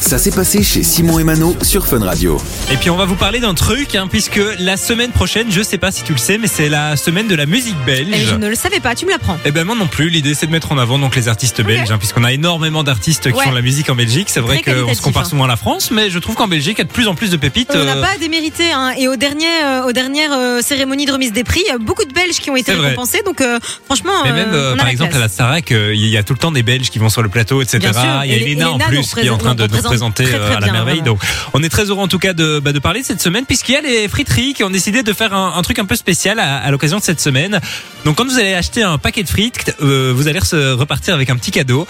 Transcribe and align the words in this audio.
Ça 0.00 0.18
s'est 0.18 0.30
passé 0.30 0.62
chez 0.62 0.82
Simon 0.82 1.18
et 1.18 1.24
Mano 1.24 1.56
sur 1.62 1.86
Fun 1.86 2.00
Radio. 2.04 2.40
Et 2.72 2.76
puis 2.76 2.90
on 2.90 2.96
va 2.96 3.04
vous 3.04 3.14
parler 3.14 3.38
d'un 3.40 3.54
truc, 3.54 3.94
hein, 3.94 4.08
puisque 4.10 4.40
la 4.58 4.76
semaine 4.76 5.10
prochaine, 5.10 5.46
je 5.50 5.62
sais 5.62 5.78
pas 5.78 5.90
si 5.92 6.02
tu 6.02 6.12
le 6.12 6.18
sais, 6.18 6.38
mais 6.38 6.48
c'est 6.48 6.68
la 6.68 6.96
semaine 6.96 7.28
de 7.28 7.34
la 7.34 7.46
musique 7.46 7.76
belge. 7.86 8.08
Eh, 8.12 8.18
je 8.24 8.34
ne 8.34 8.48
le 8.48 8.54
savais 8.56 8.80
pas, 8.80 8.94
tu 8.94 9.06
me 9.06 9.10
l'apprends. 9.10 9.36
Eh 9.44 9.50
ben 9.52 9.64
moi 9.64 9.74
non 9.76 9.86
plus, 9.86 10.08
l'idée 10.08 10.34
c'est 10.34 10.46
de 10.46 10.52
mettre 10.52 10.72
en 10.72 10.78
avant 10.78 10.98
donc 10.98 11.14
les 11.16 11.28
artistes 11.28 11.62
belges, 11.62 11.90
hein, 11.90 11.98
puisqu'on 11.98 12.24
a 12.24 12.32
énormément 12.32 12.82
d'artistes 12.84 13.30
qui 13.30 13.36
Ouais. 13.36 13.44
font 13.44 13.50
de 13.50 13.56
la 13.56 13.62
musique 13.62 13.88
en 13.90 13.94
Belgique. 13.94 14.28
C'est 14.30 14.40
vrai 14.40 14.62
qu'on 14.62 14.94
se 14.94 15.02
compare 15.02 15.22
hein. 15.24 15.28
souvent 15.28 15.44
à 15.44 15.48
la 15.48 15.56
France, 15.56 15.90
mais 15.90 16.10
je 16.10 16.18
trouve 16.18 16.34
qu'en 16.34 16.48
Belgique 16.48 16.76
il 16.78 16.80
y 16.80 16.82
a 16.82 16.84
de 16.84 16.92
plus 16.92 17.06
en 17.08 17.14
plus 17.14 17.30
de 17.30 17.36
pépites. 17.36 17.70
On 17.74 17.84
n'a 17.84 17.96
euh, 17.96 18.02
pas 18.02 18.14
à 18.14 18.18
démériter. 18.18 18.72
Hein. 18.72 18.92
Et 18.98 19.08
au 19.08 19.16
dernier, 19.16 19.46
euh, 19.64 19.84
aux 19.86 19.92
dernières 19.92 20.32
euh, 20.32 20.60
cérémonies 20.62 21.06
de 21.06 21.12
remise 21.12 21.32
des 21.32 21.44
prix, 21.44 21.62
il 21.64 21.68
y 21.68 21.74
a 21.74 21.78
beaucoup 21.78 22.04
de 22.04 22.12
Belges 22.12 22.38
qui 22.40 22.50
ont 22.50 22.56
été 22.56 22.72
récompensés. 22.72 23.22
Donc 23.24 23.40
euh, 23.40 23.58
franchement, 23.84 24.12
Mais 24.24 24.32
même, 24.32 24.48
euh, 24.52 24.56
euh, 24.56 24.70
on 24.70 24.74
a 24.74 24.76
par 24.78 24.86
la 24.86 24.92
exemple, 24.92 25.16
à 25.16 25.18
la 25.20 25.28
Starac, 25.28 25.70
euh, 25.72 25.94
il 25.94 26.06
y 26.08 26.16
a 26.16 26.22
tout 26.22 26.32
le 26.32 26.38
temps 26.38 26.50
des 26.52 26.62
Belges 26.62 26.90
qui 26.90 26.98
vont 26.98 27.08
sur 27.08 27.22
le 27.22 27.28
plateau, 27.28 27.62
etc. 27.62 27.78
Bien 27.78 27.92
sûr. 27.92 28.02
Il 28.24 28.30
y 28.30 28.34
a 28.34 28.36
Et 28.36 28.52
Elena 28.52 28.70
en 28.72 28.78
plus 28.78 29.14
qui 29.14 29.26
est 29.26 29.30
en 29.30 29.38
train 29.38 29.54
de 29.54 29.66
représente- 29.84 30.14
très, 30.14 30.24
euh, 30.34 30.46
très 30.46 30.56
à 30.56 30.60
la 30.60 30.66
bien, 30.66 30.72
merveille. 30.72 30.98
vraiment. 31.00 31.12
Donc, 31.14 31.20
on 31.54 31.62
est 31.62 31.68
très 31.68 31.84
heureux 31.84 32.02
en 32.02 32.08
tout 32.08 32.18
cas 32.18 32.32
de, 32.32 32.58
bah, 32.60 32.72
de 32.72 32.78
parler 32.78 33.02
cette 33.02 33.20
semaine, 33.22 33.44
puisqu'il 33.46 33.72
y 33.72 33.76
a 33.76 33.80
les 33.80 34.08
friteries 34.08 34.54
qui 34.54 34.64
ont 34.64 34.70
décidé 34.70 35.02
de 35.02 35.12
faire 35.12 35.32
un, 35.34 35.54
un 35.56 35.62
truc 35.62 35.78
un 35.78 35.84
peu 35.84 35.96
spécial 35.96 36.38
à, 36.38 36.58
à 36.58 36.70
l'occasion 36.70 36.98
de 36.98 37.02
cette 37.02 37.20
semaine. 37.20 37.60
Donc, 38.04 38.16
quand 38.16 38.24
vous 38.26 38.38
allez 38.38 38.54
acheter 38.54 38.82
un 38.82 38.98
paquet 38.98 39.22
de 39.22 39.28
frites, 39.28 39.74
euh, 39.82 40.12
vous 40.14 40.28
allez 40.28 40.40
se 40.40 40.72
repartir 40.72 41.14
avec 41.14 41.30
un 41.30 41.36
petit 41.36 41.50
cadeau, 41.50 41.86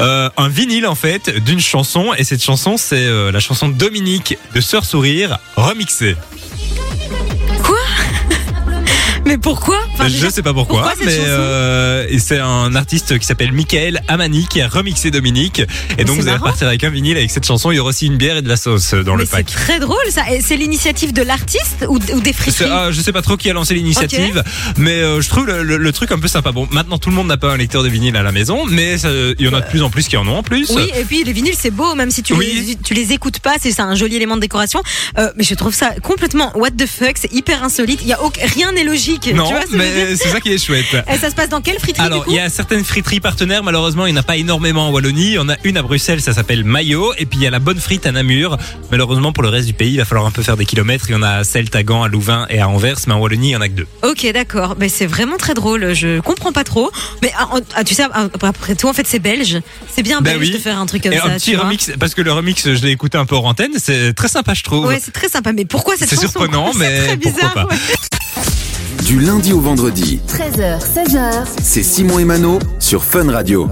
euh, 0.00 0.28
un 0.36 0.48
vinyle 0.48 0.86
en 0.86 0.94
fait 0.94 1.30
d'une 1.44 1.60
chanson, 1.60 2.12
et 2.16 2.24
cette 2.24 2.42
chanson 2.42 2.76
c'est 2.76 3.04
euh, 3.04 3.30
la 3.32 3.40
chanson 3.40 3.68
Dominique 3.68 4.36
de 4.54 4.60
Sœur 4.60 4.84
Sourire 4.84 5.38
remixée. 5.56 6.16
Mais 9.30 9.38
pourquoi? 9.38 9.78
Enfin, 9.94 10.08
je 10.08 10.14
déjà, 10.14 10.28
sais 10.30 10.42
pas 10.42 10.52
pourquoi, 10.52 10.92
mais 11.04 11.16
euh, 11.20 12.04
c'est 12.18 12.40
un 12.40 12.74
artiste 12.74 13.16
qui 13.16 13.24
s'appelle 13.24 13.52
Michael 13.52 14.02
Amani 14.08 14.46
qui 14.50 14.60
a 14.60 14.66
remixé 14.66 15.12
Dominique. 15.12 15.60
Et 15.98 16.04
donc 16.04 16.16
c'est 16.16 16.22
vous 16.22 16.28
allez 16.28 16.38
repartir 16.38 16.66
avec 16.66 16.82
un 16.82 16.90
vinyle 16.90 17.16
avec 17.16 17.30
cette 17.30 17.46
chanson. 17.46 17.70
Il 17.70 17.76
y 17.76 17.78
aura 17.78 17.90
aussi 17.90 18.06
une 18.06 18.16
bière 18.16 18.36
et 18.38 18.42
de 18.42 18.48
la 18.48 18.56
sauce 18.56 18.92
dans 18.92 19.14
mais 19.14 19.20
le 19.22 19.24
c'est 19.26 19.36
pack. 19.36 19.46
très 19.46 19.78
drôle 19.78 19.96
ça. 20.10 20.22
C'est 20.40 20.56
l'initiative 20.56 21.12
de 21.12 21.22
l'artiste 21.22 21.86
ou, 21.88 21.94
ou 21.96 22.20
des 22.20 22.32
C'est- 22.32 22.32
friteries 22.32 22.70
ah, 22.72 22.88
je 22.90 23.00
sais 23.00 23.12
pas 23.12 23.22
trop 23.22 23.36
qui 23.36 23.48
a 23.48 23.52
lancé 23.52 23.74
l'initiative, 23.74 24.42
mais 24.76 24.94
euh, 25.00 25.20
je 25.20 25.28
trouve 25.28 25.46
le, 25.46 25.62
le- 25.62 25.76
le 25.76 25.92
truc 25.92 26.10
un 26.10 26.18
peu 26.18 26.26
sympa. 26.26 26.50
Bon, 26.50 26.66
maintenant 26.72 26.98
tout 26.98 27.10
le 27.10 27.14
monde 27.14 27.28
n'a 27.28 27.36
pas 27.36 27.52
un 27.52 27.56
lecteur 27.56 27.84
de 27.84 27.88
vinyle 27.88 28.16
à 28.16 28.24
la 28.24 28.32
maison, 28.32 28.66
mais 28.68 28.98
ça- 28.98 29.10
il 29.38 29.44
y 29.44 29.48
en 29.48 29.52
a 29.54 29.60
de 29.60 29.66
plus 29.68 29.82
en 29.82 29.90
plus 29.90 30.08
qui 30.08 30.16
en 30.16 30.26
ont 30.26 30.38
en 30.38 30.42
plus. 30.42 30.70
Oui, 30.74 30.90
et 30.98 31.04
puis 31.04 31.22
les 31.22 31.32
vinyles, 31.32 31.54
c'est 31.56 31.70
beau, 31.70 31.94
même 31.94 32.10
si 32.10 32.24
tu, 32.24 32.32
Oui. 32.34 32.64
les, 32.66 32.74
tu 32.76 32.94
les 32.94 33.12
écoutes 33.12 33.38
pas, 33.38 33.54
c'est 33.60 33.70
c'est 33.70 33.82
un 33.82 33.94
joli 33.94 34.16
élément 34.16 34.34
de 34.34 34.40
décoration. 34.40 34.82
Euh, 35.18 35.30
mais 35.36 35.44
je 35.44 35.54
trouve 35.54 35.72
ça 35.74 35.90
complètement 36.02 36.50
what 36.56 36.72
the 36.72 36.86
fuck, 36.86 37.12
c'est 37.14 37.32
hyper 37.32 37.62
insolite. 37.62 38.00
Il 38.02 38.08
y 38.08 38.12
a 38.12 38.20
aucun- 38.22 38.44
rien 38.46 38.72
n'est 38.72 38.82
logique. 38.84 39.19
Non, 39.34 39.46
tu 39.46 39.52
vois 39.52 39.62
ce 39.70 39.76
mais 39.76 40.16
c'est 40.16 40.28
ça 40.28 40.40
qui 40.40 40.52
est 40.52 40.58
chouette. 40.58 40.86
Et 41.12 41.16
ça 41.18 41.30
se 41.30 41.34
passe 41.34 41.48
dans 41.48 41.60
quelle 41.60 41.78
friterie 41.78 42.04
Alors, 42.06 42.24
il 42.28 42.34
y 42.34 42.38
a 42.40 42.48
certaines 42.50 42.84
friteries 42.84 43.20
partenaires. 43.20 43.62
Malheureusement, 43.62 44.06
il 44.06 44.12
n'y 44.12 44.18
en 44.18 44.20
a 44.20 44.24
pas 44.24 44.36
énormément 44.36 44.88
en 44.88 44.90
Wallonie. 44.92 45.26
Il 45.28 45.34
y 45.34 45.38
en 45.38 45.48
a 45.48 45.56
une 45.64 45.76
à 45.76 45.82
Bruxelles, 45.82 46.20
ça 46.20 46.32
s'appelle 46.32 46.64
Mayo. 46.64 47.12
Et 47.18 47.26
puis, 47.26 47.38
il 47.38 47.42
y 47.42 47.46
a 47.46 47.50
la 47.50 47.58
bonne 47.58 47.78
frite 47.78 48.06
à 48.06 48.12
Namur. 48.12 48.56
Malheureusement, 48.90 49.32
pour 49.32 49.42
le 49.42 49.48
reste 49.50 49.66
du 49.66 49.72
pays, 49.74 49.92
il 49.92 49.98
va 49.98 50.04
falloir 50.04 50.26
un 50.26 50.30
peu 50.30 50.42
faire 50.42 50.56
des 50.56 50.66
kilomètres. 50.66 51.06
Il 51.08 51.12
y 51.12 51.16
en 51.16 51.22
a 51.22 51.30
à 51.30 51.44
Celt, 51.44 51.74
à 51.76 51.82
Gand, 51.82 52.02
à 52.02 52.08
Louvain 52.08 52.46
et 52.50 52.60
à 52.60 52.68
Anvers. 52.68 52.96
Mais 53.06 53.12
en 53.14 53.18
Wallonie, 53.20 53.48
il 53.48 53.52
y 53.52 53.56
en 53.56 53.60
a 53.60 53.68
que 53.68 53.74
deux. 53.74 53.86
Ok, 54.02 54.26
d'accord. 54.32 54.76
Mais 54.78 54.88
c'est 54.88 55.06
vraiment 55.06 55.36
très 55.36 55.54
drôle. 55.54 55.92
Je 55.94 56.20
comprends 56.20 56.52
pas 56.52 56.64
trop. 56.64 56.90
Mais 57.22 57.32
ah, 57.38 57.48
ah, 57.74 57.84
tu 57.84 57.94
sais, 57.94 58.04
ah, 58.12 58.28
après 58.42 58.74
tout, 58.74 58.88
en 58.88 58.92
fait, 58.92 59.06
c'est 59.06 59.18
belge. 59.18 59.58
C'est 59.94 60.02
bien 60.02 60.20
Ben 60.20 60.34
belge 60.38 60.48
oui. 60.48 60.54
de 60.54 60.58
faire 60.58 60.78
un 60.78 60.86
truc 60.86 61.02
comme 61.02 61.12
et 61.12 61.18
ça. 61.18 61.26
un 61.26 61.36
petit 61.36 61.56
remix, 61.56 61.90
parce 61.98 62.14
que 62.14 62.22
le 62.22 62.32
remix, 62.32 62.62
je 62.64 62.82
l'ai 62.82 62.90
écouté 62.90 63.18
un 63.18 63.26
peu 63.26 63.34
hors 63.34 63.46
antenne. 63.46 63.72
C'est 63.78 64.12
très 64.14 64.28
sympa, 64.28 64.54
je 64.54 64.62
trouve. 64.62 64.86
Ouais, 64.86 65.00
c'est 65.02 65.10
très 65.12 65.28
sympa. 65.28 65.52
Mais 65.52 65.64
pourquoi 65.64 65.96
cette 65.96 66.08
C'est 66.08 66.18
surprenant, 66.18 66.72
mais 66.76 66.86
C'est 66.86 67.06
très 67.06 67.16
pourquoi 67.16 67.32
bizarre. 67.32 67.54
pas. 67.54 67.64
ouais. 67.66 67.76
Du 69.10 69.18
lundi 69.18 69.52
au 69.52 69.58
vendredi, 69.58 70.20
13h, 70.28 70.78
16h, 70.78 71.44
c'est 71.60 71.82
Simon 71.82 72.20
et 72.20 72.24
Mano 72.24 72.60
sur 72.78 73.02
Fun 73.02 73.28
Radio. 73.28 73.68